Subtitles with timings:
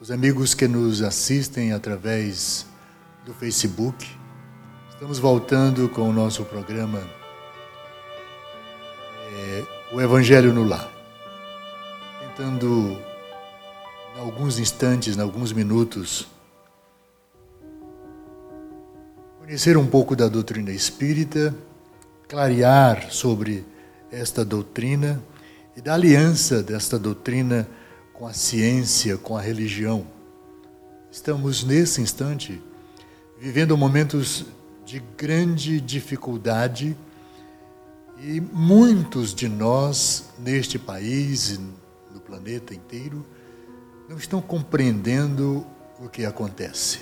[0.00, 2.64] os amigos que nos assistem através
[3.26, 4.08] do Facebook.
[4.88, 7.02] Estamos voltando com o nosso programa
[9.30, 10.90] é, O Evangelho no Lar.
[12.18, 12.98] Tentando,
[14.16, 16.26] em alguns instantes, em alguns minutos,
[19.38, 21.54] conhecer um pouco da doutrina espírita,
[22.26, 23.66] clarear sobre
[24.10, 25.22] esta doutrina
[25.76, 27.68] e da aliança desta doutrina
[28.20, 30.06] com a ciência, com a religião.
[31.10, 32.62] Estamos nesse instante
[33.38, 34.44] vivendo momentos
[34.84, 36.94] de grande dificuldade
[38.18, 41.60] e muitos de nós neste país e
[42.12, 43.24] no planeta inteiro
[44.06, 45.66] não estão compreendendo
[45.98, 46.98] o que acontece.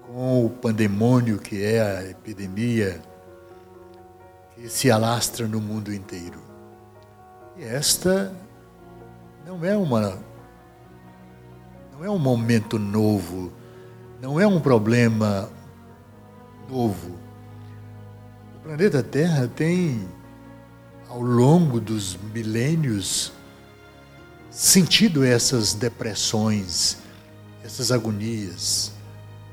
[0.00, 3.02] Com o pandemônio que é a epidemia
[4.54, 6.42] que se alastra no mundo inteiro.
[7.54, 8.34] E esta
[9.48, 10.18] não é uma
[11.90, 13.50] não é um momento novo,
[14.20, 15.48] não é um problema
[16.68, 17.18] novo.
[18.56, 20.06] O planeta Terra tem
[21.08, 23.32] ao longo dos milênios
[24.50, 26.98] sentido essas depressões,
[27.64, 28.92] essas agonias,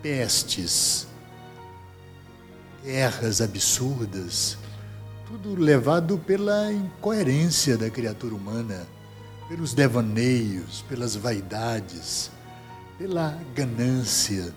[0.04, 1.08] pestes,
[2.84, 4.58] guerras absurdas,
[5.26, 8.95] tudo levado pela incoerência da criatura humana
[9.48, 12.32] pelos devaneios, pelas vaidades,
[12.98, 14.54] pela ganância.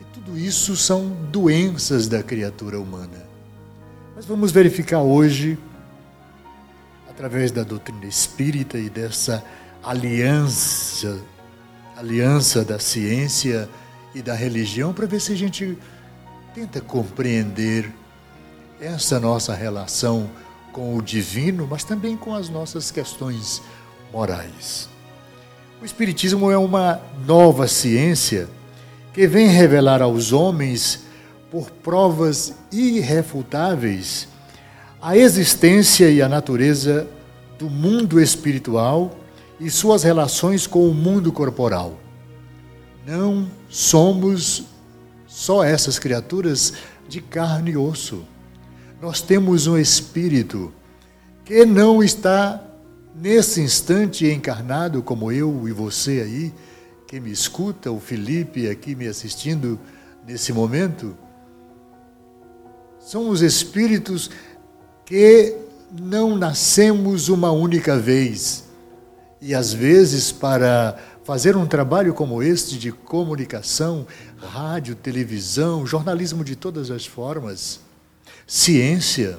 [0.00, 3.26] E tudo isso são doenças da criatura humana.
[4.14, 5.58] Mas vamos verificar hoje,
[7.08, 9.44] através da doutrina espírita e dessa
[9.82, 11.18] aliança,
[11.96, 13.68] aliança da ciência
[14.14, 15.78] e da religião, para ver se a gente
[16.54, 17.92] tenta compreender
[18.80, 20.28] essa nossa relação
[20.72, 23.62] com o divino, mas também com as nossas questões
[24.12, 24.88] morais.
[25.80, 28.48] O Espiritismo é uma nova ciência
[29.12, 31.04] que vem revelar aos homens,
[31.50, 34.28] por provas irrefutáveis,
[35.00, 37.06] a existência e a natureza
[37.58, 39.16] do mundo espiritual
[39.58, 41.98] e suas relações com o mundo corporal.
[43.06, 44.64] Não somos
[45.26, 46.74] só essas criaturas
[47.08, 48.24] de carne e osso.
[49.00, 50.72] Nós temos um espírito
[51.44, 52.65] que não está
[53.18, 56.54] nesse instante encarnado, como eu e você aí,
[57.06, 59.78] que me escuta, o Felipe aqui me assistindo
[60.26, 61.16] nesse momento,
[63.00, 64.30] são os espíritos
[65.04, 65.56] que
[65.92, 68.64] não nascemos uma única vez.
[69.40, 74.06] E às vezes, para fazer um trabalho como este de comunicação,
[74.36, 77.80] rádio, televisão, jornalismo de todas as formas,
[78.46, 79.38] ciência,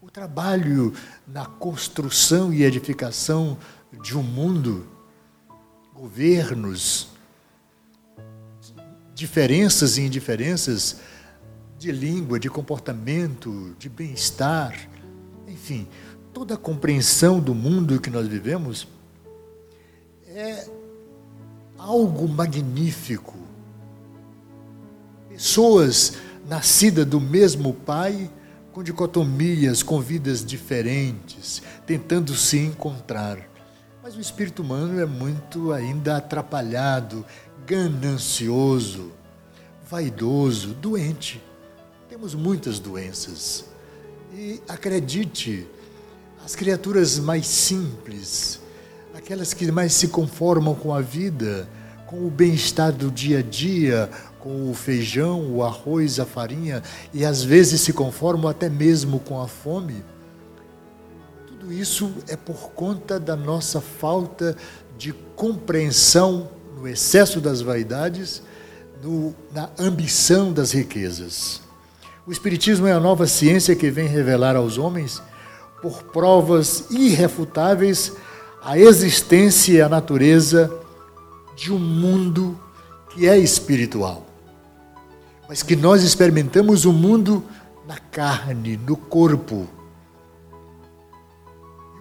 [0.00, 0.92] o trabalho
[1.32, 3.56] na construção e edificação
[4.02, 4.86] de um mundo,
[5.94, 7.08] governos,
[9.14, 10.96] diferenças e indiferenças
[11.78, 14.88] de língua, de comportamento, de bem-estar,
[15.46, 15.86] enfim,
[16.32, 18.88] toda a compreensão do mundo que nós vivemos
[20.26, 20.68] é
[21.78, 23.38] algo magnífico.
[25.28, 26.14] Pessoas
[26.46, 28.30] nascidas do mesmo pai
[28.72, 33.38] com dicotomias, com vidas diferentes, tentando se encontrar.
[34.02, 37.24] Mas o espírito humano é muito ainda atrapalhado,
[37.66, 39.12] ganancioso,
[39.88, 41.42] vaidoso, doente.
[42.08, 43.64] Temos muitas doenças.
[44.32, 45.66] E acredite,
[46.44, 48.60] as criaturas mais simples,
[49.14, 51.68] aquelas que mais se conformam com a vida,
[52.06, 57.24] com o bem-estar do dia a dia, com o feijão, o arroz, a farinha e
[57.24, 60.02] às vezes se conformam até mesmo com a fome.
[61.46, 64.56] Tudo isso é por conta da nossa falta
[64.96, 68.42] de compreensão no excesso das vaidades,
[69.02, 71.60] no, na ambição das riquezas.
[72.26, 75.22] O Espiritismo é a nova ciência que vem revelar aos homens,
[75.82, 78.12] por provas irrefutáveis,
[78.62, 80.70] a existência e a natureza
[81.56, 82.58] de um mundo
[83.10, 84.29] que é espiritual
[85.50, 87.42] mas que nós experimentamos o mundo
[87.84, 89.66] na carne, no corpo.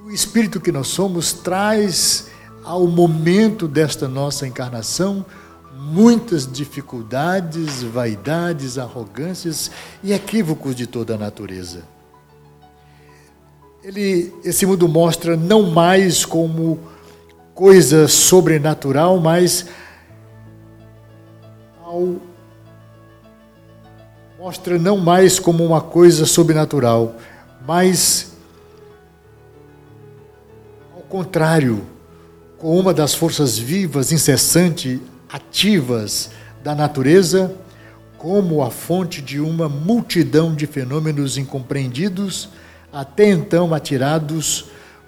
[0.05, 2.27] O espírito que nós somos traz
[2.63, 5.25] ao momento desta nossa encarnação
[5.73, 9.71] muitas dificuldades, vaidades, arrogâncias
[10.03, 11.81] e equívocos de toda a natureza.
[13.83, 16.77] Ele, esse mundo mostra não mais como
[17.55, 19.65] coisa sobrenatural, mas
[21.83, 22.28] ao
[24.39, 27.17] mostra não mais como uma coisa sobrenatural,
[27.67, 28.37] mas
[30.95, 31.83] ao contrário,
[32.57, 36.29] com uma das forças vivas, incessante, ativas
[36.63, 37.53] da natureza,
[38.17, 42.47] como a fonte de uma multidão de fenômenos incompreendidos,
[42.93, 44.67] até então atirados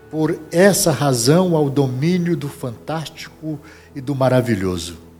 [0.09, 3.57] por essa razão ao domínio do fantástico
[3.95, 5.10] e do maravilhoso.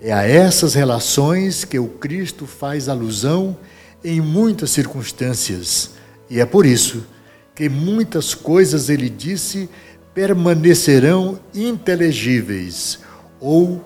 [0.00, 3.56] É a essas relações que o Cristo faz alusão
[4.04, 5.90] em muitas circunstâncias,
[6.30, 7.04] e é por isso
[7.54, 9.68] que muitas coisas ele disse
[10.14, 13.00] permanecerão inteligíveis
[13.40, 13.84] ou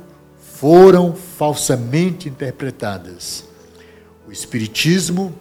[0.55, 3.45] foram falsamente interpretadas.
[4.29, 5.35] O Espiritismo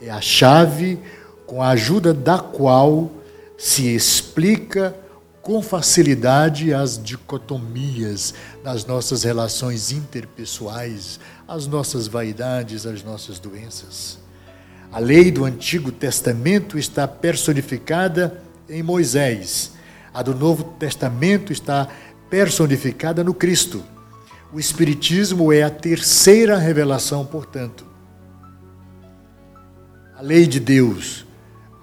[0.00, 0.98] é a chave
[1.46, 3.10] com a ajuda da qual
[3.58, 4.94] se explica
[5.46, 8.34] com facilidade as dicotomias
[8.64, 14.18] nas nossas relações interpessoais, as nossas vaidades, as nossas doenças.
[14.90, 19.70] A lei do Antigo Testamento está personificada em Moisés.
[20.12, 21.86] A do Novo Testamento está
[22.28, 23.84] personificada no Cristo.
[24.52, 27.86] O Espiritismo é a terceira revelação, portanto.
[30.18, 31.24] A lei de Deus,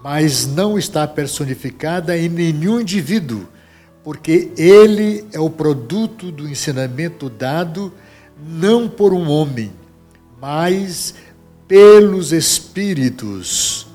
[0.04, 3.53] mas não está personificada em nenhum indivíduo,
[4.04, 7.94] porque ele é o produto do ensinamento dado
[8.46, 9.72] não por um homem,
[10.42, 11.16] mas
[11.68, 13.88] pelos Espíritos,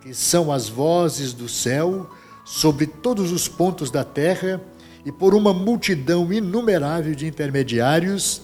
[0.00, 2.08] que são as vozes do céu
[2.44, 4.60] sobre todos os pontos da terra
[5.04, 8.42] e por uma multidão inumerável de intermediários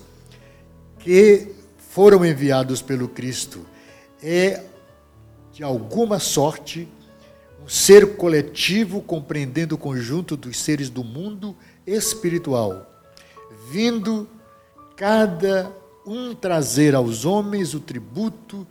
[0.98, 1.52] que
[1.90, 3.60] foram enviados pelo Cristo.
[4.20, 4.62] É,
[5.52, 6.88] de alguma sorte,
[7.64, 11.56] um ser coletivo compreendendo o conjunto dos seres do mundo
[11.86, 12.90] espiritual,
[13.70, 14.28] vindo
[14.96, 15.72] cada
[16.06, 18.66] um trazer aos homens o tributo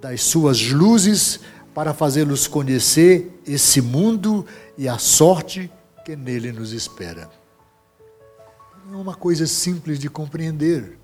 [0.00, 1.40] das suas luzes
[1.74, 4.46] para fazê-los conhecer esse mundo
[4.78, 5.70] e a sorte
[6.04, 7.28] que nele nos espera.
[8.88, 10.96] Não é uma coisa simples de compreender.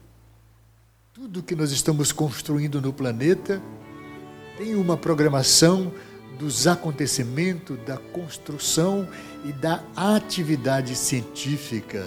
[1.12, 3.60] Tudo que nós estamos construindo no planeta
[4.56, 5.92] tem uma programação
[6.38, 9.08] dos acontecimentos, da construção
[9.44, 12.04] e da atividade científica,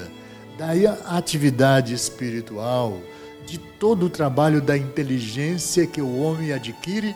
[0.58, 0.72] da
[1.18, 3.00] atividade espiritual,
[3.46, 7.16] de todo o trabalho da inteligência que o homem adquire,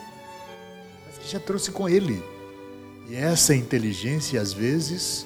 [1.05, 2.23] mas que já trouxe com ele.
[3.09, 5.25] E essa inteligência, às vezes,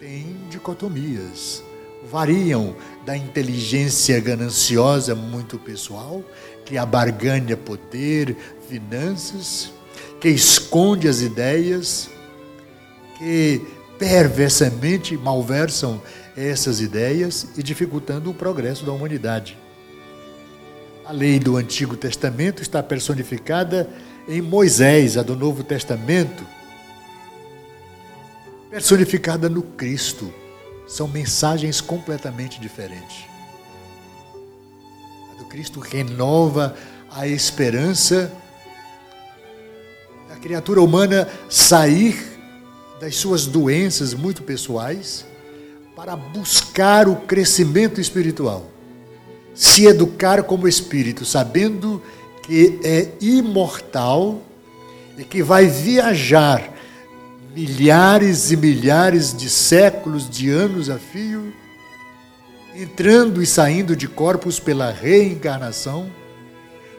[0.00, 1.62] tem dicotomias.
[2.10, 2.74] Variam
[3.04, 6.22] da inteligência gananciosa, muito pessoal,
[6.64, 8.36] que abarganha poder,
[8.68, 9.70] finanças,
[10.20, 12.10] que esconde as ideias,
[13.18, 13.60] que
[13.98, 16.00] perversamente malversam
[16.36, 19.58] essas ideias e dificultando o progresso da humanidade.
[21.04, 23.88] A lei do Antigo Testamento está personificada
[24.28, 26.44] em Moisés, a do Novo Testamento
[28.70, 30.32] personificada no Cristo.
[30.86, 33.24] São mensagens completamente diferentes.
[35.32, 36.76] A do Cristo renova
[37.10, 38.32] a esperança
[40.38, 42.38] criatura humana sair
[43.00, 45.24] das suas doenças muito pessoais
[45.94, 48.70] para buscar o crescimento espiritual.
[49.54, 52.00] Se educar como espírito, sabendo
[52.42, 54.40] que é imortal
[55.16, 56.72] e que vai viajar
[57.54, 61.52] milhares e milhares de séculos, de anos a fio,
[62.74, 66.08] entrando e saindo de corpos pela reencarnação,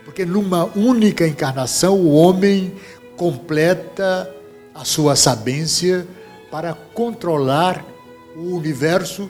[0.03, 2.73] porque numa única encarnação o homem
[3.19, 4.33] completa
[4.73, 6.07] a sua sabência
[6.49, 7.85] para controlar
[8.33, 9.29] o universo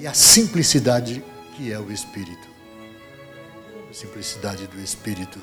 [0.00, 1.22] e a simplicidade
[1.54, 2.48] que é o Espírito.
[3.90, 5.38] A simplicidade do Espírito.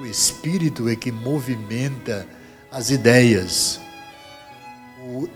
[0.00, 2.26] O espírito é que movimenta
[2.72, 3.80] as ideias.
[5.00, 5.28] O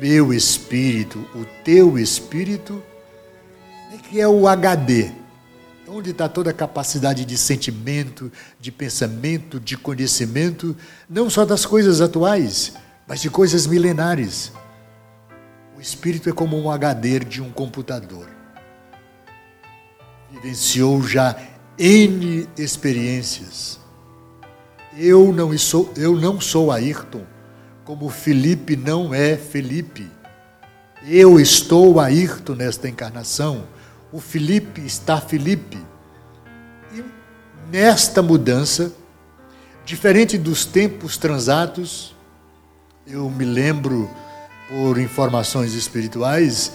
[0.00, 2.82] meu espírito, o teu espírito,
[3.92, 5.25] é que é o HD.
[5.88, 10.76] Onde está toda a capacidade de sentimento, de pensamento, de conhecimento,
[11.08, 12.72] não só das coisas atuais,
[13.06, 14.52] mas de coisas milenares.
[15.76, 18.28] O espírito é como um HD de um computador.
[20.32, 21.36] Vivenciou já
[21.78, 23.78] N experiências
[24.98, 27.22] eu não sou, eu não sou Ayrton,
[27.84, 30.10] como Felipe não é Felipe.
[31.06, 33.64] Eu estou Ayrton nesta encarnação.
[34.12, 35.78] O Felipe está Felipe.
[36.92, 37.04] E
[37.70, 38.92] nesta mudança,
[39.84, 42.14] diferente dos tempos transatos,
[43.06, 44.10] eu me lembro,
[44.68, 46.72] por informações espirituais,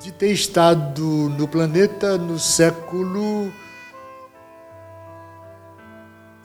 [0.00, 1.02] de ter estado
[1.36, 3.52] no planeta no século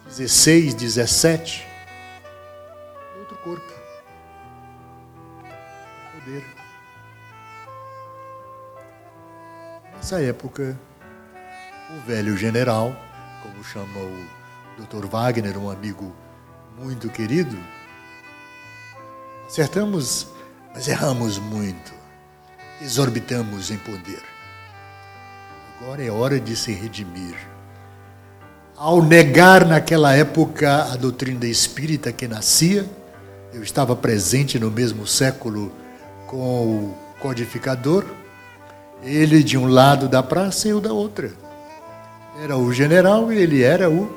[0.08, 1.73] 16, 17,
[10.04, 10.78] Nessa época,
[11.96, 12.94] o velho general,
[13.42, 15.08] como chama o Dr.
[15.08, 16.14] Wagner, um amigo
[16.78, 17.58] muito querido,
[19.48, 20.28] acertamos,
[20.76, 21.94] mas erramos muito,
[22.82, 24.22] exorbitamos em poder.
[25.80, 27.38] Agora é hora de se redimir.
[28.76, 32.86] Ao negar naquela época a doutrina espírita que nascia,
[33.54, 35.72] eu estava presente no mesmo século
[36.28, 38.04] com o codificador,
[39.04, 41.32] ele de um lado da praça e eu da outra.
[42.42, 44.10] Era o general e ele era o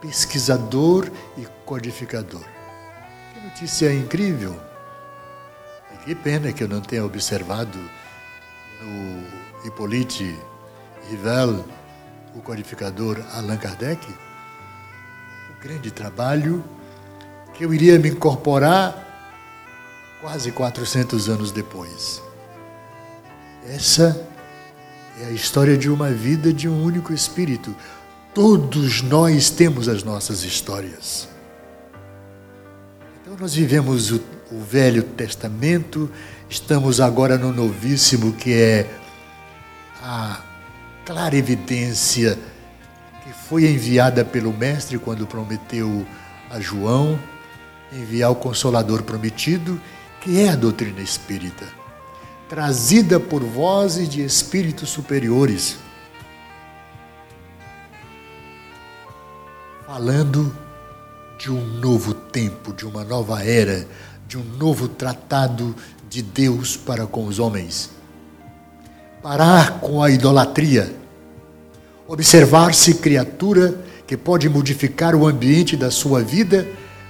[0.00, 2.42] pesquisador e codificador.
[3.32, 4.54] Que notícia incrível!
[5.94, 7.78] E que pena que eu não tenha observado
[8.82, 10.38] no Hippolyte
[11.08, 11.64] Rivel,
[12.34, 16.62] o codificador Allan Kardec, o grande trabalho
[17.54, 19.04] que eu iria me incorporar
[20.20, 22.20] quase 400 anos depois.
[23.68, 24.28] Essa
[25.20, 27.74] é a história de uma vida de um único espírito.
[28.34, 31.28] Todos nós temos as nossas histórias.
[33.22, 34.20] Então nós vivemos o,
[34.52, 36.10] o Velho Testamento,
[36.48, 38.90] estamos agora no Novíssimo, que é
[40.02, 40.42] a
[41.06, 42.38] clara evidência
[43.22, 46.06] que foi enviada pelo Mestre quando prometeu
[46.50, 47.18] a João
[47.92, 49.80] enviar o Consolador prometido,
[50.20, 51.66] que é a doutrina espírita,
[52.48, 55.76] trazida por vozes de espíritos superiores,
[59.86, 60.56] falando
[61.38, 63.86] de um novo tempo, de uma nova era,
[64.26, 65.74] de um novo tratado
[66.08, 67.90] de Deus para com os homens.
[69.22, 70.94] Parar com a idolatria,
[72.06, 76.66] observar-se criatura que pode modificar o ambiente da sua vida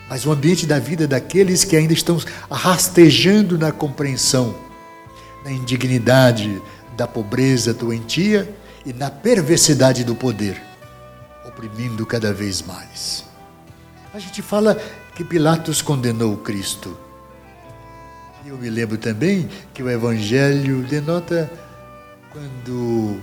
[0.08, 4.54] mas o ambiente da vida daqueles que ainda estão rastejando na compreensão,
[5.44, 6.60] na indignidade
[6.96, 8.52] da pobreza doentia
[8.84, 10.60] e na perversidade do poder,
[11.46, 13.24] oprimindo cada vez mais.
[14.12, 14.80] A gente fala
[15.14, 16.96] que Pilatos condenou Cristo.
[18.44, 21.50] E eu me lembro também que o Evangelho denota
[22.30, 23.20] quando,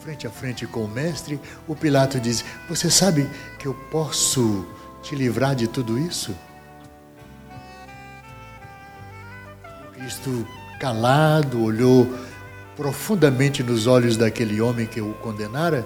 [0.00, 4.66] frente a frente com o Mestre, o Pilato diz: Você sabe que eu posso
[5.02, 6.36] te livrar de tudo isso?
[9.94, 10.46] Cristo,
[10.78, 12.08] calado, olhou
[12.76, 15.84] profundamente nos olhos daquele homem que o condenara.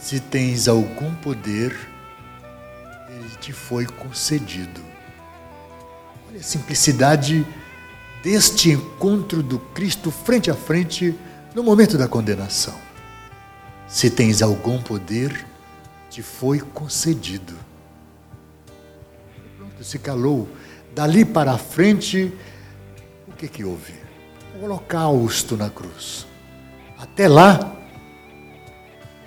[0.00, 1.76] Se tens algum poder,
[3.08, 4.80] ele te foi concedido.
[6.28, 7.46] Olha a simplicidade
[8.22, 11.14] deste encontro do Cristo frente a frente
[11.54, 12.74] no momento da condenação.
[13.86, 15.46] Se tens algum poder,
[16.08, 17.54] te foi concedido.
[19.56, 20.48] Pronto, se calou.
[20.94, 22.32] Dali para frente,
[23.28, 23.94] o que que houve?
[24.60, 26.26] O holocausto na cruz.
[26.98, 27.76] Até lá,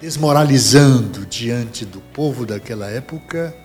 [0.02, 3.56] desmoralizando diante do povo daquela época,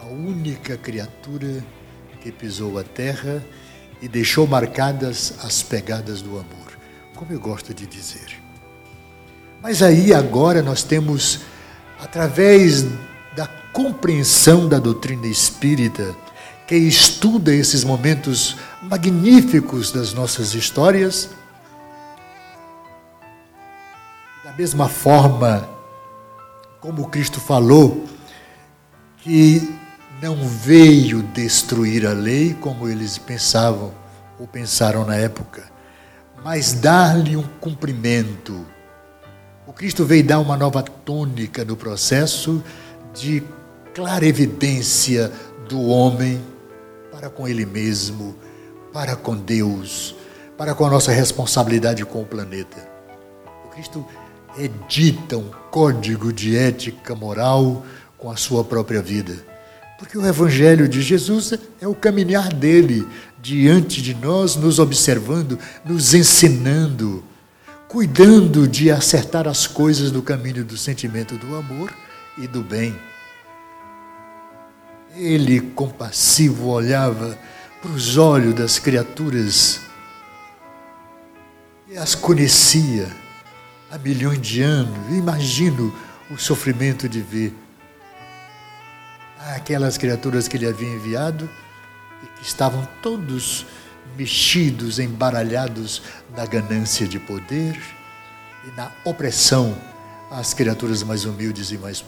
[0.00, 1.64] a única criatura
[2.20, 3.42] que pisou a terra
[4.00, 6.78] e deixou marcadas as pegadas do amor,
[7.16, 8.42] como eu gosto de dizer.
[9.62, 11.40] Mas aí agora nós temos
[12.00, 12.84] através
[13.36, 16.14] da compreensão da doutrina espírita,
[16.72, 21.28] que estuda esses momentos magníficos das nossas histórias,
[24.42, 25.68] da mesma forma
[26.80, 28.06] como Cristo falou
[29.18, 29.70] que
[30.22, 33.92] não veio destruir a lei como eles pensavam
[34.40, 35.64] ou pensaram na época,
[36.42, 38.64] mas dar-lhe um cumprimento.
[39.66, 42.64] O Cristo veio dar uma nova tônica no processo
[43.12, 43.42] de
[43.92, 45.30] clara evidência
[45.68, 46.51] do homem
[47.12, 48.34] para com ele mesmo,
[48.92, 50.14] para com Deus,
[50.58, 52.88] para com a nossa responsabilidade com o planeta.
[53.66, 54.04] O Cristo
[54.58, 57.84] edita um código de ética moral
[58.18, 59.36] com a sua própria vida.
[59.98, 63.06] Porque o Evangelho de Jesus é o caminhar dele
[63.40, 67.22] diante de nós, nos observando, nos ensinando
[67.92, 71.92] cuidando de acertar as coisas no caminho do sentimento do amor
[72.38, 72.96] e do bem.
[75.14, 77.38] Ele, compassivo, olhava
[77.80, 79.80] para os olhos das criaturas
[81.88, 83.08] e as conhecia
[83.90, 84.96] há milhões de anos.
[85.10, 85.94] Imagino
[86.30, 87.54] o sofrimento de ver
[89.54, 91.48] aquelas criaturas que ele havia enviado
[92.22, 93.66] e que estavam todos
[94.16, 96.02] mexidos, embaralhados
[96.36, 97.78] na ganância de poder
[98.66, 99.76] e na opressão
[100.30, 102.00] às criaturas mais humildes e mais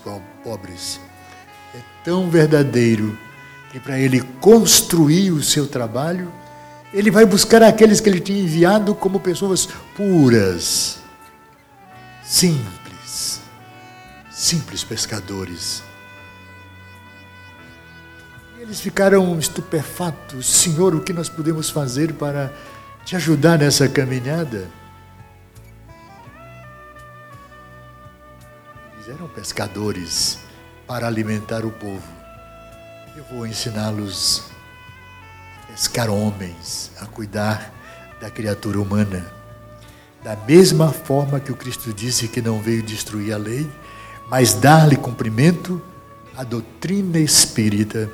[0.42, 1.00] pobres.
[1.74, 3.18] É tão verdadeiro
[3.74, 6.32] e para ele construir o seu trabalho,
[6.92, 11.00] ele vai buscar aqueles que ele tinha enviado como pessoas puras,
[12.22, 13.40] simples,
[14.30, 15.82] simples pescadores.
[18.56, 22.52] E eles ficaram estupefatos: Senhor, o que nós podemos fazer para
[23.04, 24.70] te ajudar nessa caminhada?
[28.94, 30.43] Eles eram pescadores
[30.86, 32.02] para alimentar o povo.
[33.16, 34.42] Eu vou ensiná-los
[35.62, 37.72] a pescar homens, a cuidar
[38.20, 39.24] da criatura humana.
[40.22, 43.70] Da mesma forma que o Cristo disse que não veio destruir a lei,
[44.28, 45.80] mas dar-lhe cumprimento
[46.36, 48.10] à doutrina espírita.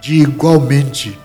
[0.00, 1.18] De igualmente,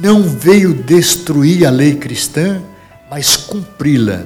[0.00, 2.62] não veio destruir a lei cristã,
[3.10, 4.24] mas cumpri-la.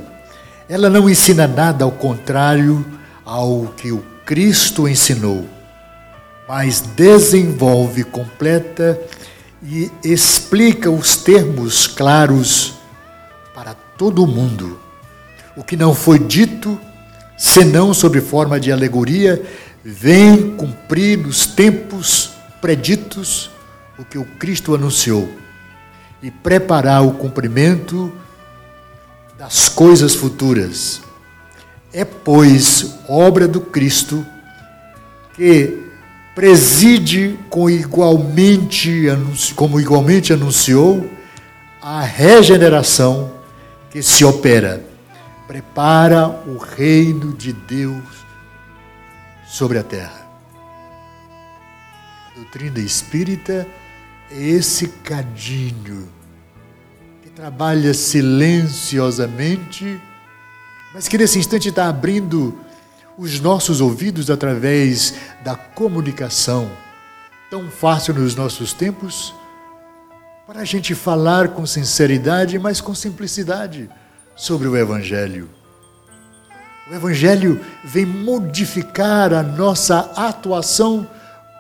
[0.69, 2.85] Ela não ensina nada ao contrário
[3.25, 5.47] ao que o Cristo ensinou
[6.49, 9.01] mas desenvolve, completa
[9.63, 12.75] e explica os termos claros
[13.55, 14.79] para todo mundo.
[15.57, 16.79] O que não foi dito,
[17.39, 19.43] senão sob forma de alegoria,
[19.83, 23.51] vem cumprir nos tempos preditos
[23.99, 25.31] o que o Cristo anunciou
[26.23, 28.13] e preparar o cumprimento
[29.39, 31.01] das coisas futuras.
[31.93, 34.27] É, pois, obra do Cristo
[35.35, 35.83] que
[36.35, 39.05] preside com igualmente,
[39.55, 41.09] como igualmente anunciou,
[41.81, 43.31] a regeneração
[43.91, 44.83] que se opera.
[45.47, 48.03] Prepara o reino de Deus
[49.47, 50.27] sobre a terra.
[52.31, 53.67] A doutrina espírita
[54.31, 56.09] é esse cadinho
[57.23, 60.01] que trabalha silenciosamente,
[60.95, 62.59] mas que nesse instante está abrindo
[63.17, 66.71] os nossos ouvidos através da comunicação,
[67.51, 69.35] tão fácil nos nossos tempos,
[70.47, 73.89] para a gente falar com sinceridade, mas com simplicidade
[74.35, 75.49] sobre o Evangelho.
[76.91, 81.09] O Evangelho vem modificar a nossa atuação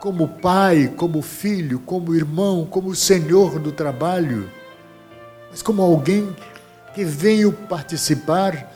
[0.01, 4.51] como pai, como filho, como irmão, como senhor do trabalho,
[5.49, 6.35] mas como alguém
[6.93, 8.69] que veio participar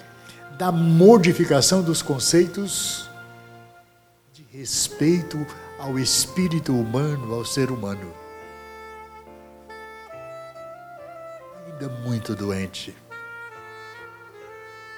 [0.58, 3.08] da modificação dos conceitos
[4.32, 5.46] de respeito
[5.78, 8.12] ao espírito humano, ao ser humano.
[11.66, 12.96] Ainda muito doente.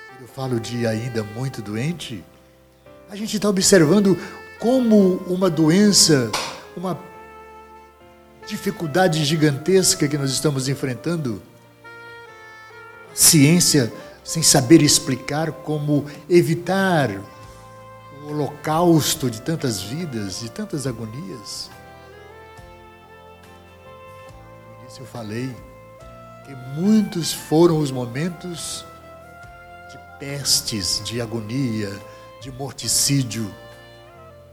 [0.09, 2.25] Quando eu falo de ainda muito doente,
[3.11, 4.17] a gente está observando
[4.61, 6.31] como uma doença,
[6.77, 6.97] uma
[8.47, 11.43] dificuldade gigantesca que nós estamos enfrentando,
[13.13, 13.93] a ciência
[14.29, 17.09] sem saber explicar como evitar
[18.23, 21.71] o holocausto de tantas vidas, de tantas agonias.
[24.69, 25.57] No início eu falei
[26.45, 28.85] que muitos foram os momentos
[29.91, 31.91] de pestes, de agonia,
[32.43, 33.51] de morticídio,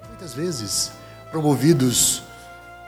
[0.07, 0.93] muitas vezes
[1.31, 2.23] promovidos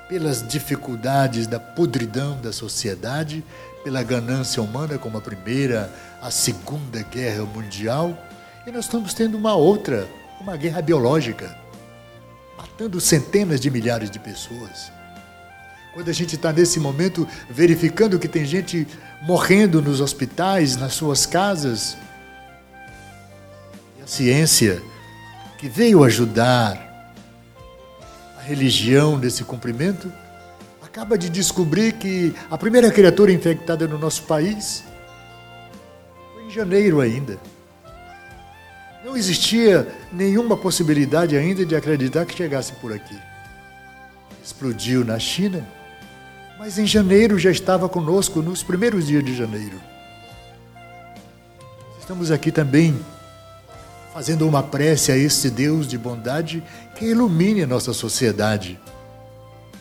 [0.07, 3.43] pelas dificuldades da podridão da sociedade,
[3.83, 8.17] pela ganância humana, como a primeira, a segunda guerra mundial,
[8.65, 10.07] e nós estamos tendo uma outra,
[10.41, 11.57] uma guerra biológica,
[12.57, 14.91] matando centenas de milhares de pessoas.
[15.93, 18.87] Quando a gente está nesse momento verificando que tem gente
[19.23, 21.97] morrendo nos hospitais, nas suas casas,
[23.97, 24.81] e a ciência
[25.57, 26.86] que veio ajudar
[28.47, 30.11] religião nesse cumprimento,
[30.81, 34.83] acaba de descobrir que a primeira criatura infectada no nosso país
[36.33, 37.37] foi em janeiro ainda.
[39.03, 43.17] Não existia nenhuma possibilidade ainda de acreditar que chegasse por aqui.
[44.43, 45.67] Explodiu na China,
[46.57, 49.79] mas em janeiro já estava conosco, nos primeiros dias de janeiro.
[51.99, 52.97] Estamos aqui também
[54.17, 56.63] fazendo uma prece a este Deus de bondade
[56.95, 58.79] que ilumine a nossa sociedade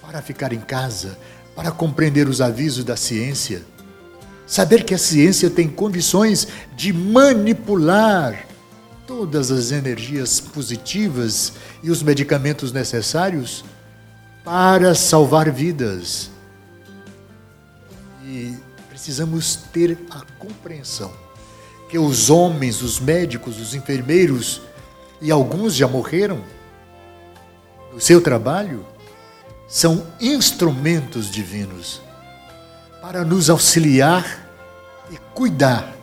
[0.02, 1.16] para ficar em casa,
[1.54, 3.62] para compreender os avisos da ciência.
[4.46, 8.46] Saber que a ciência tem condições de manipular
[9.06, 13.64] todas as energias positivas e os medicamentos necessários
[14.44, 16.30] para salvar vidas.
[18.22, 18.54] E
[18.90, 21.25] precisamos ter a compreensão
[21.88, 24.62] que os homens, os médicos, os enfermeiros
[25.20, 26.42] e alguns já morreram
[27.96, 28.84] no seu trabalho
[29.66, 32.02] são instrumentos divinos
[33.00, 34.46] para nos auxiliar
[35.10, 35.94] e cuidar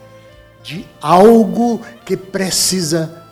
[0.63, 3.23] de algo que precisa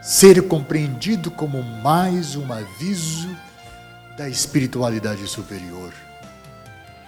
[0.00, 3.28] ser compreendido como mais um aviso
[4.16, 5.92] da espiritualidade superior.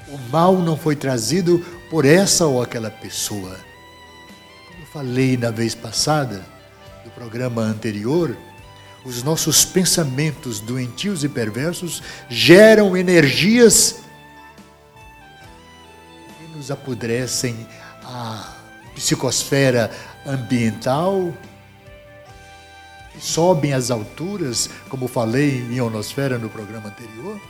[0.09, 3.57] O mal não foi trazido por essa ou aquela pessoa.
[4.93, 6.45] Falei na vez passada,
[7.05, 8.37] no programa anterior,
[9.05, 14.01] os nossos pensamentos doentios e perversos geram energias
[16.39, 17.67] que nos apodrecem.
[18.03, 18.57] A
[18.95, 19.91] psicosfera
[20.27, 21.33] ambiental,
[23.13, 27.41] que sobem às alturas, como falei em ionosfera no programa anterior,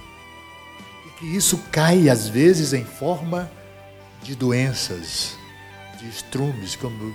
[1.06, 3.50] e que isso cai às vezes em forma
[4.22, 5.34] de doenças,
[5.98, 7.14] de estrumes, como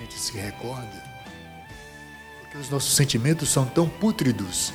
[0.00, 1.10] gente se recorda.
[2.40, 4.72] Porque os nossos sentimentos são tão pútridos,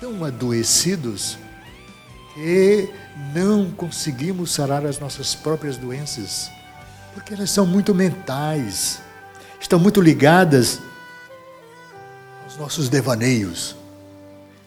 [0.00, 1.38] tão adoecidos,
[2.34, 2.88] que
[3.34, 6.50] não conseguimos sarar as nossas próprias doenças
[7.12, 9.00] porque elas são muito mentais,
[9.60, 10.80] estão muito ligadas
[12.44, 13.76] aos nossos devaneios,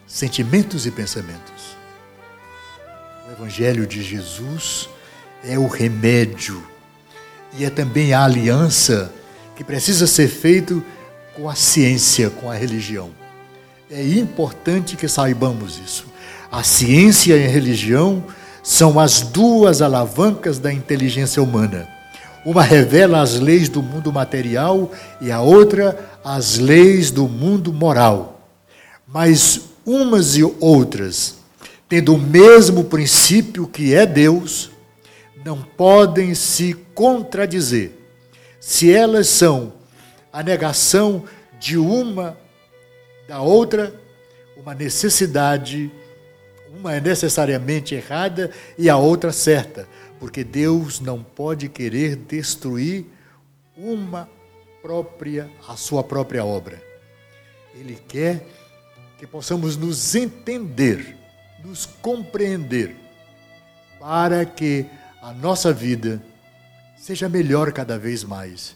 [0.07, 1.77] sentimentos e pensamentos.
[3.27, 4.89] O Evangelho de Jesus
[5.43, 6.65] é o remédio
[7.53, 9.11] e é também a aliança
[9.55, 10.83] que precisa ser feito
[11.35, 13.09] com a ciência, com a religião.
[13.89, 16.05] É importante que saibamos isso.
[16.51, 18.23] A ciência e a religião
[18.61, 21.87] são as duas alavancas da inteligência humana.
[22.45, 28.47] Uma revela as leis do mundo material e a outra as leis do mundo moral.
[29.07, 31.35] Mas umas e outras,
[31.87, 34.71] tendo o mesmo princípio que é Deus,
[35.43, 38.02] não podem se contradizer.
[38.65, 39.73] Se elas são
[40.31, 41.25] a negação
[41.59, 42.37] de uma
[43.27, 43.93] da outra,
[44.55, 45.91] uma necessidade,
[46.73, 49.85] uma é necessariamente errada e a outra certa
[50.23, 53.05] porque Deus não pode querer destruir
[53.75, 54.29] uma
[54.81, 56.81] própria a sua própria obra.
[57.75, 58.47] Ele quer
[59.19, 61.17] que possamos nos entender,
[61.61, 62.95] nos compreender,
[63.99, 64.85] para que
[65.21, 66.23] a nossa vida
[67.03, 68.75] seja melhor cada vez mais,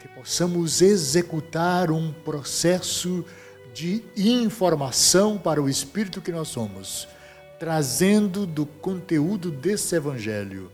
[0.00, 3.24] que possamos executar um processo
[3.72, 7.08] de informação para o espírito que nós somos
[7.58, 10.70] trazendo do conteúdo desse evangelho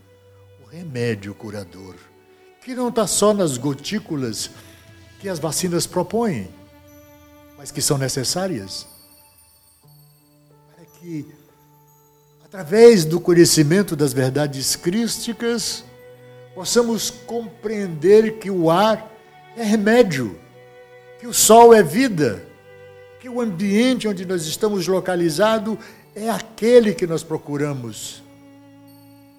[0.61, 1.95] o remédio curador,
[2.61, 4.51] que não está só nas gotículas
[5.21, 6.51] que as vacinas propõem,
[7.57, 8.89] mas que são necessárias.
[10.75, 11.27] Para que,
[12.45, 15.85] através do conhecimento das verdades crísticas,
[16.55, 19.11] possamos compreender que o ar
[19.57, 20.39] é remédio,
[21.19, 22.45] que o sol é vida,
[23.21, 25.77] que o ambiente onde nós estamos localizados
[26.15, 28.23] é aquele que nós procuramos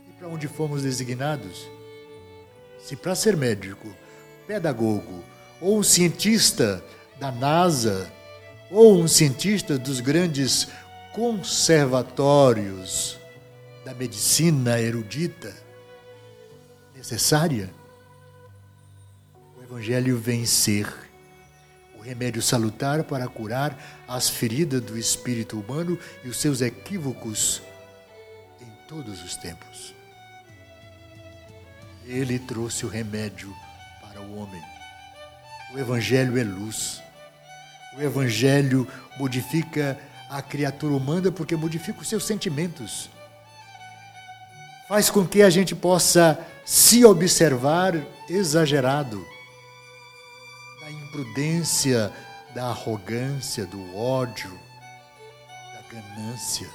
[0.09, 1.67] e para onde fomos designados.
[2.79, 3.93] Se para ser médico,
[4.47, 5.23] pedagogo
[5.59, 6.83] ou um cientista
[7.19, 8.11] da NASA
[8.69, 10.67] ou um cientista dos grandes
[11.13, 13.19] conservatórios
[13.83, 15.53] da medicina erudita
[17.01, 17.67] necessária,
[19.57, 20.87] o Evangelho vem ser
[21.97, 23.75] o remédio salutar para curar
[24.07, 27.63] as feridas do espírito humano e os seus equívocos
[28.61, 29.95] em todos os tempos.
[32.05, 33.51] Ele trouxe o remédio
[33.99, 34.61] para o homem.
[35.73, 37.01] O Evangelho é luz.
[37.97, 38.87] O Evangelho
[39.17, 43.09] modifica a criatura humana porque modifica os seus sentimentos.
[44.91, 47.95] Faz com que a gente possa se observar
[48.27, 49.25] exagerado
[51.11, 52.11] imprudência,
[52.53, 54.51] da arrogância, do ódio,
[55.73, 56.67] da ganância.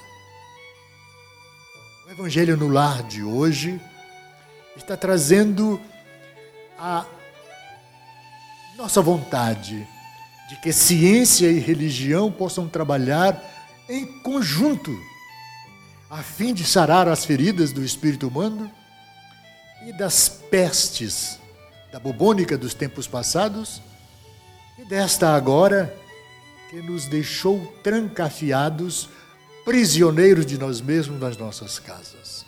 [2.07, 3.79] O Evangelho no Lar de hoje
[4.75, 5.79] está trazendo
[6.79, 7.05] a
[8.75, 9.87] nossa vontade
[10.49, 13.39] de que ciência e religião possam trabalhar
[13.87, 14.91] em conjunto,
[16.09, 18.71] a fim de sarar as feridas do espírito humano
[19.85, 21.39] e das pestes
[21.91, 23.81] da bubônica dos tempos passados
[24.77, 25.93] e desta agora
[26.69, 29.09] que nos deixou trancafiados,
[29.63, 32.45] prisioneiros de nós mesmos nas nossas casas.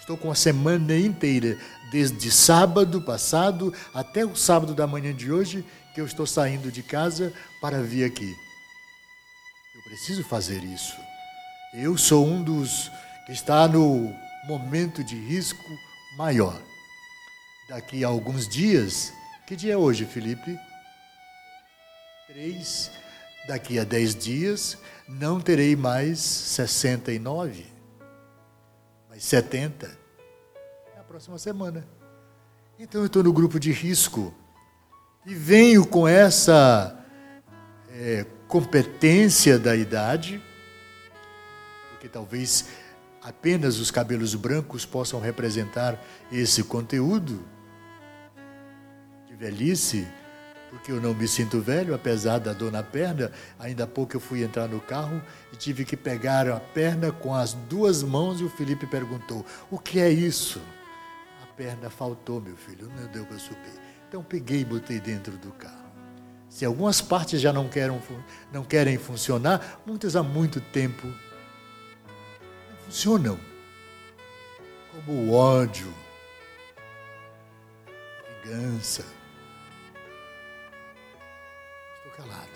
[0.00, 1.58] Estou com a semana inteira,
[1.90, 6.82] desde sábado passado até o sábado da manhã de hoje, que eu estou saindo de
[6.82, 8.34] casa para vir aqui.
[9.74, 10.94] Eu preciso fazer isso.
[11.76, 12.88] Eu sou um dos
[13.26, 14.14] que está no
[14.46, 15.64] momento de risco
[16.16, 16.62] maior.
[17.68, 19.12] Daqui a alguns dias,
[19.44, 20.56] que dia é hoje, Felipe?
[22.28, 22.92] Três,
[23.48, 27.66] daqui a dez dias, não terei mais 69,
[29.10, 29.98] mas 70
[30.96, 31.84] na próxima semana.
[32.78, 34.32] Então eu estou no grupo de risco
[35.26, 37.04] e venho com essa
[37.90, 40.40] é, competência da idade
[42.04, 42.66] porque talvez
[43.22, 45.98] apenas os cabelos brancos possam representar
[46.30, 47.42] esse conteúdo
[49.26, 50.06] de velhice,
[50.68, 53.32] porque eu não me sinto velho, apesar da dor na perna.
[53.58, 57.34] Ainda há pouco eu fui entrar no carro e tive que pegar a perna com
[57.34, 60.60] as duas mãos e o Felipe perguntou: O que é isso?
[61.42, 63.80] A perna faltou, meu filho, não deu para subir.
[64.06, 65.84] Então peguei e botei dentro do carro.
[66.50, 67.98] Se algumas partes já não, querem,
[68.52, 71.08] não querem funcionar, muitas há muito tempo
[72.84, 73.38] funcionam.
[74.92, 75.92] Como o ódio,
[77.86, 79.04] a vingança.
[81.96, 82.48] Estou calado.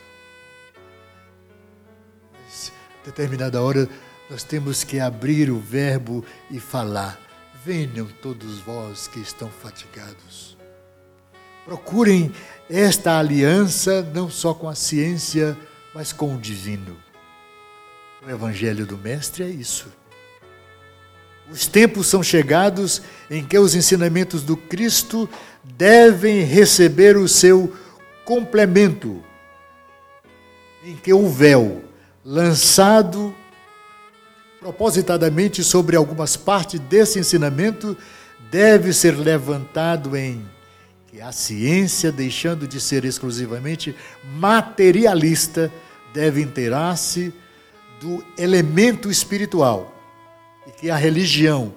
[2.32, 2.72] Mas,
[3.04, 3.88] determinada hora,
[4.30, 7.18] nós temos que abrir o verbo e falar.
[7.64, 10.58] Venham todos vós que estão fatigados
[11.68, 12.32] Procurem
[12.70, 15.54] esta aliança não só com a ciência,
[15.94, 16.96] mas com o divino.
[18.26, 19.92] O Evangelho do Mestre é isso.
[21.50, 25.28] Os tempos são chegados em que os ensinamentos do Cristo
[25.64, 27.74] devem receber o seu
[28.24, 29.22] complemento,
[30.84, 31.82] em que o véu
[32.22, 33.34] lançado
[34.60, 37.96] propositadamente sobre algumas partes desse ensinamento
[38.50, 40.44] deve ser levantado em
[41.06, 43.96] que a ciência, deixando de ser exclusivamente
[44.34, 45.72] materialista,
[46.12, 47.32] deve inteirar-se
[48.00, 49.97] do elemento espiritual
[50.68, 51.72] e que a religião,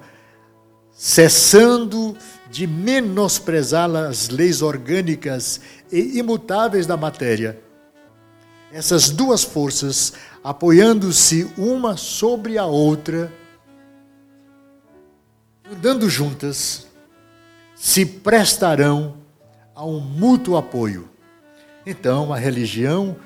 [0.92, 2.14] cessando
[2.50, 7.58] de menosprezar as leis orgânicas e imutáveis da matéria,
[8.70, 10.12] essas duas forças,
[10.44, 13.32] apoiando-se uma sobre a outra,
[15.70, 16.86] andando juntas,
[17.74, 19.16] se prestarão
[19.74, 21.08] a um mútuo apoio.
[21.86, 23.16] Então, a religião,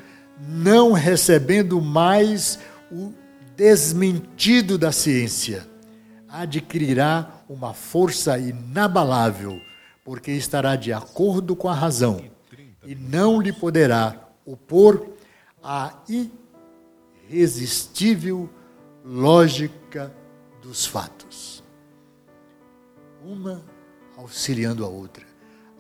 [0.41, 2.59] não recebendo mais
[2.91, 3.13] o
[3.57, 5.67] desmentido da ciência,
[6.29, 9.61] adquirirá uma força inabalável,
[10.05, 12.21] porque estará de acordo com a razão
[12.85, 15.09] e não lhe poderá opor
[15.63, 15.95] a
[17.29, 18.49] irresistível
[19.05, 20.15] lógica
[20.63, 21.65] dos fatos.
[23.25, 23.63] Uma
[24.17, 25.27] auxiliando a outra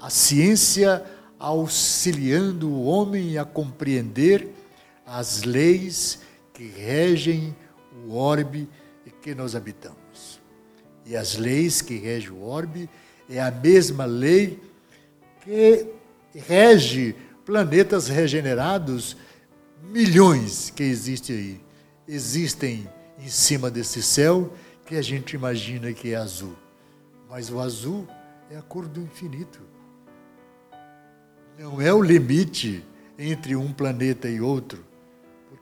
[0.00, 1.04] a ciência
[1.38, 4.48] auxiliando o homem a compreender
[5.04, 6.20] as leis
[6.52, 7.54] que regem
[8.04, 8.68] o orbe
[9.06, 10.40] em que nós habitamos.
[11.04, 12.90] E as leis que regem o orbe
[13.28, 14.60] é a mesma lei
[15.42, 15.86] que
[16.34, 19.16] rege planetas regenerados,
[19.82, 21.60] milhões que existem aí.
[22.08, 24.52] Existem em cima desse céu
[24.84, 26.56] que a gente imagina que é azul.
[27.28, 28.06] Mas o azul
[28.50, 29.66] é a cor do infinito
[31.58, 32.84] não é o limite
[33.18, 34.84] entre um planeta e outro,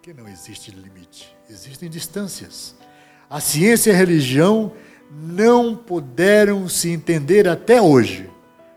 [0.05, 2.75] porque não existe limite, existem distâncias.
[3.31, 4.71] A ciência e a religião
[5.11, 8.29] não puderam se entender até hoje,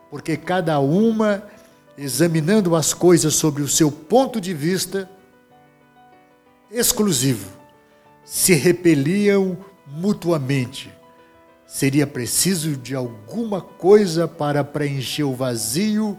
[0.10, 1.44] porque cada uma,
[1.98, 5.10] examinando as coisas sob o seu ponto de vista
[6.72, 7.52] exclusivo,
[8.24, 10.90] se repeliam mutuamente.
[11.66, 16.18] Seria preciso de alguma coisa para preencher o vazio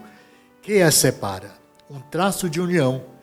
[0.61, 1.55] que a separa?
[1.89, 3.17] Um traço de união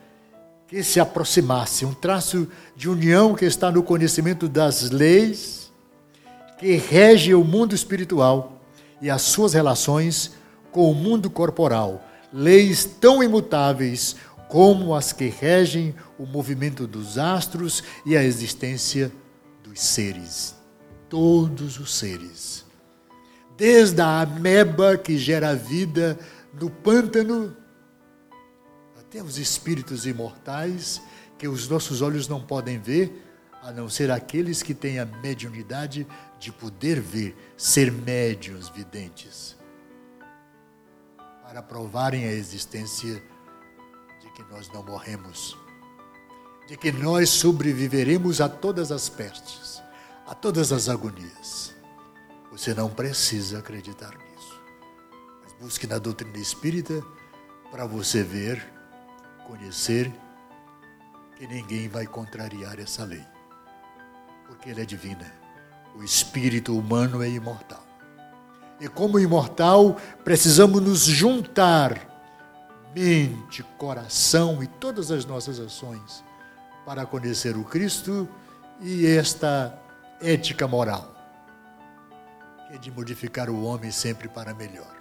[0.67, 5.71] que se aproximasse, um traço de união que está no conhecimento das leis
[6.57, 8.61] que rege o mundo espiritual
[9.01, 10.31] e as suas relações
[10.71, 12.03] com o mundo corporal,
[12.33, 14.15] leis tão imutáveis
[14.49, 19.11] como as que regem o movimento dos astros e a existência
[19.63, 20.55] dos seres,
[21.09, 22.65] todos os seres.
[23.55, 26.17] Desde a ameba que gera vida
[26.59, 27.55] no pântano,
[29.07, 31.01] até os espíritos imortais
[31.37, 33.23] que os nossos olhos não podem ver,
[33.63, 36.05] a não ser aqueles que têm a mediunidade
[36.39, 39.55] de poder ver, ser médiuns videntes,
[41.43, 43.23] para provarem a existência
[44.21, 45.57] de que nós não morremos,
[46.67, 49.81] de que nós sobreviveremos a todas as pestes,
[50.25, 51.73] a todas as agonias.
[52.51, 54.17] Você não precisa acreditar
[55.59, 57.03] Busque na doutrina espírita
[57.71, 58.63] para você ver,
[59.47, 60.11] conhecer
[61.37, 63.25] que ninguém vai contrariar essa lei,
[64.45, 65.31] porque ela é divina.
[65.95, 67.85] O espírito humano é imortal.
[68.79, 71.99] E como imortal, precisamos nos juntar,
[72.93, 76.23] mente, coração e todas as nossas ações,
[76.85, 78.27] para conhecer o Cristo
[78.81, 79.79] e esta
[80.21, 81.15] ética moral,
[82.67, 84.97] que é de modificar o homem sempre para melhor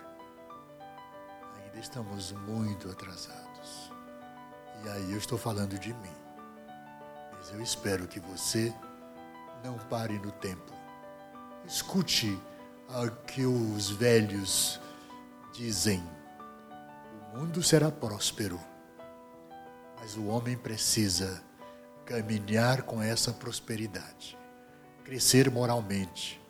[1.80, 3.45] estamos muito atrasados.
[4.84, 6.16] E aí eu estou falando de mim.
[7.32, 8.72] Mas eu espero que você
[9.64, 10.72] não pare no tempo.
[11.66, 12.38] Escute
[12.88, 14.80] o que os velhos
[15.52, 16.02] dizem.
[17.34, 18.60] O mundo será próspero,
[19.98, 21.42] mas o homem precisa
[22.04, 24.38] caminhar com essa prosperidade,
[25.04, 26.40] crescer moralmente,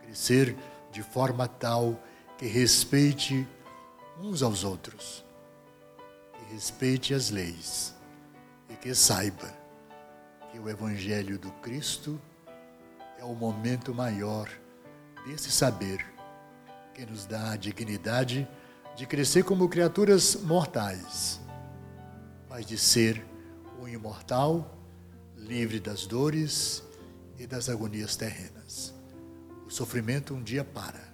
[0.00, 0.56] crescer
[0.92, 2.00] de forma tal
[2.38, 3.46] que respeite
[4.20, 5.24] uns aos outros,
[6.52, 7.94] respeite as leis
[8.68, 9.50] e que saiba
[10.50, 12.20] que o Evangelho do Cristo
[13.18, 14.50] é o momento maior
[15.26, 16.04] desse saber
[16.92, 18.46] que nos dá a dignidade
[18.94, 21.40] de crescer como criaturas mortais,
[22.50, 23.24] mas de ser
[23.80, 24.76] um imortal
[25.34, 26.82] livre das dores
[27.38, 28.92] e das agonias terrenas.
[29.66, 31.12] O sofrimento um dia para.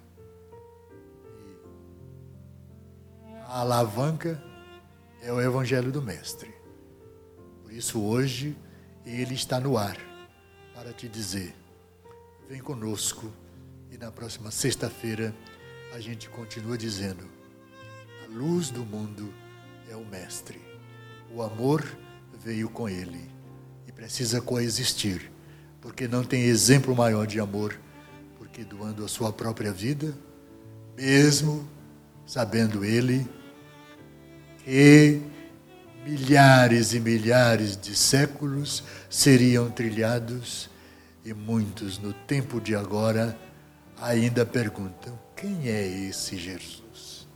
[3.46, 4.47] A alavanca
[5.22, 6.52] é o Evangelho do Mestre.
[7.62, 8.56] Por isso, hoje,
[9.04, 9.96] ele está no ar
[10.74, 11.54] para te dizer:
[12.48, 13.30] vem conosco.
[13.90, 15.34] E na próxima sexta-feira,
[15.92, 17.24] a gente continua dizendo:
[18.24, 19.32] a luz do mundo
[19.90, 20.60] é o Mestre.
[21.34, 21.84] O amor
[22.38, 23.30] veio com ele
[23.86, 25.30] e precisa coexistir,
[25.80, 27.78] porque não tem exemplo maior de amor,
[28.38, 30.14] porque doando a sua própria vida,
[30.96, 31.68] mesmo
[32.26, 33.28] sabendo ele
[34.68, 35.22] que
[36.04, 40.68] milhares e milhares de séculos seriam trilhados
[41.24, 43.34] e muitos no tempo de agora
[43.98, 47.26] ainda perguntam: quem é esse Jesus?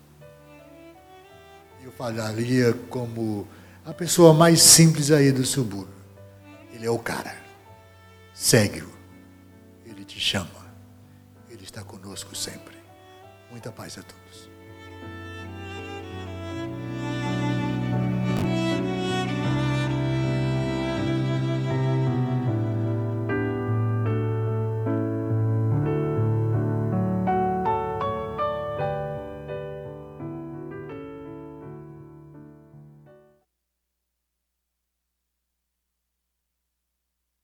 [1.82, 3.48] Eu falaria como
[3.82, 5.88] a pessoa mais simples aí do subúrbio.
[6.70, 7.34] Ele é o cara.
[8.34, 8.92] Segue-o.
[9.86, 10.70] Ele te chama.
[11.48, 12.76] Ele está conosco sempre.
[13.50, 14.51] Muita paz a todos.